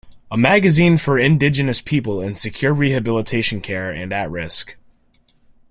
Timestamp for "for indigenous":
0.97-1.79